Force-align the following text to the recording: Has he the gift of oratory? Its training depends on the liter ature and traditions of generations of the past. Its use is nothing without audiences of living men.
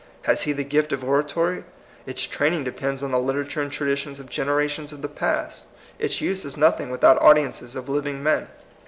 Has 0.23 0.41
he 0.41 0.51
the 0.51 0.63
gift 0.63 0.91
of 0.93 1.03
oratory? 1.03 1.63
Its 2.07 2.25
training 2.25 2.63
depends 2.63 3.03
on 3.03 3.11
the 3.11 3.19
liter 3.19 3.45
ature 3.45 3.61
and 3.61 3.71
traditions 3.71 4.19
of 4.19 4.29
generations 4.31 4.91
of 4.91 5.03
the 5.03 5.07
past. 5.07 5.65
Its 5.99 6.19
use 6.19 6.43
is 6.43 6.57
nothing 6.57 6.89
without 6.89 7.21
audiences 7.21 7.75
of 7.75 7.87
living 7.87 8.23
men. 8.23 8.47